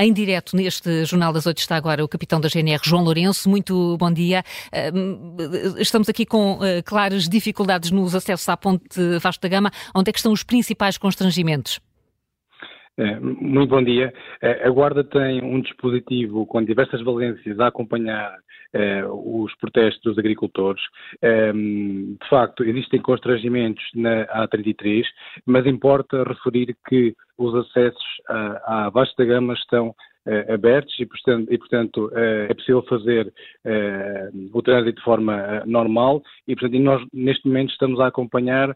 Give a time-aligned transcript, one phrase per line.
[0.00, 3.50] Em direto neste Jornal das Oito está agora o capitão da GNR, João Lourenço.
[3.50, 4.44] Muito bom dia.
[5.76, 9.72] Estamos aqui com claras dificuldades nos acessos à ponte Vasco da Gama.
[9.92, 11.80] Onde é que estão os principais constrangimentos?
[12.98, 14.12] É, muito bom dia.
[14.42, 18.36] É, a Guarda tem um dispositivo com diversas valências a acompanhar
[18.72, 20.82] é, os protestos dos agricultores.
[21.22, 25.04] De facto, existem constrangimentos na A33,
[25.46, 29.94] mas importa referir que os acessos à, à Vasta Gama estão
[30.28, 35.62] uh, abertos e, portanto, e, portanto uh, é possível fazer uh, o trânsito de forma
[35.66, 38.70] normal e, portanto, e nós neste momento estamos a acompanhar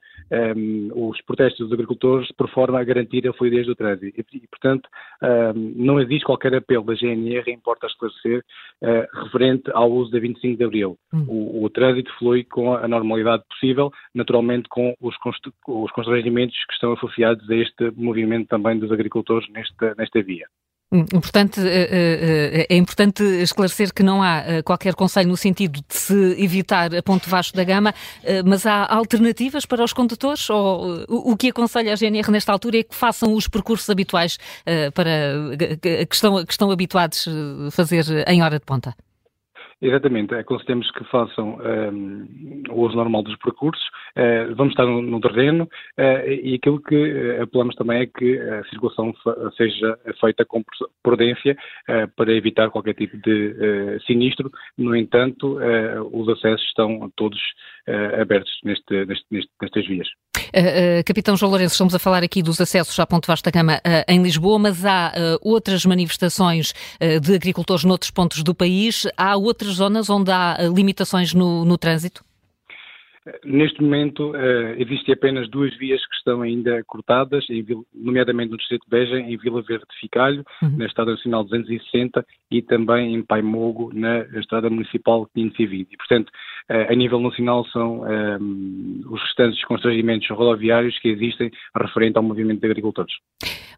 [0.57, 4.49] um, os protestos dos agricultores por forma a garantir a fluidez do trânsito e, e
[4.49, 4.89] portanto,
[5.23, 8.43] um, não existe qualquer apelo da GNR, importa esclarecer,
[9.25, 10.97] referente ao uso da 25 de Abril.
[11.13, 11.27] Hum.
[11.29, 15.15] O, o, trânsito flui com a normalidade possível, naturalmente com os,
[15.69, 20.47] os constrangimentos que estão associados a este movimento também dos agricultores nesta, nesta via.
[20.93, 25.95] Importante, eh, eh, eh, é importante esclarecer que não há qualquer conselho no sentido de
[25.95, 27.95] se evitar a Ponte Vasco da Gama,
[28.45, 30.51] mas há alternativas para os condutores?
[30.51, 34.39] Ou o que aconselha a GNR nesta altura é que façam os percursos habituais
[34.95, 37.27] para que estão, que estão habituados
[37.67, 38.95] a fazer em hora de ponta?
[39.83, 43.85] Exatamente, aconselhamos que façam um, o uso normal dos percursos,
[44.57, 48.65] vamos estar no, no terreno uh, e aquilo que uh, apelamos também é que a
[48.65, 49.13] circulação
[49.57, 50.63] seja feita com
[51.03, 51.57] prudência
[52.17, 55.59] para evitar qualquer tipo de sinistro, no entanto,
[56.13, 57.39] os acessos estão todos
[58.21, 60.09] abertos neste, neste, neste, nestas vias.
[60.55, 63.77] Uh, uh, Capitão João Lourenço, estamos a falar aqui dos acessos à Ponte Vasta Gama
[63.77, 66.73] uh, em Lisboa, mas há outras manifestações
[67.23, 69.07] de agricultores noutros pontos do país.
[69.17, 72.23] Há outras zonas onde há limitações no, no trânsito?
[73.45, 78.83] Neste momento, uh, existem apenas duas vias que estão ainda cortadas, em, nomeadamente no Distrito
[78.85, 80.77] de Beja, em Vila Verde de Ficalho, uhum.
[80.77, 85.89] na Estrada Nacional 260 e também em Paimogo, na Estrada Municipal de Incivide.
[85.93, 86.33] E, portanto,
[86.69, 92.61] a nível nacional são um, ehm, os restantes constrangimentos rodoviários que existem referente ao movimento
[92.61, 93.13] de agricultores.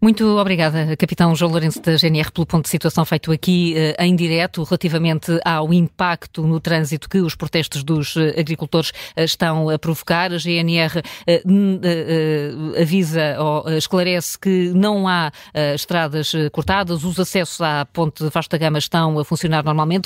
[0.00, 4.14] Muito obrigada, Capitão João Lourenço da GNR, pelo ponto de situação feito aqui uh, em
[4.14, 10.32] direto relativamente ao impacto no trânsito que os protestos dos agricultores estão a provocar.
[10.32, 17.60] A GNR eh, eh, avisa ou esclarece que não há eh, estradas cortadas, os acessos
[17.60, 20.02] à ponte Vasta Gama estão a funcionar normalmente.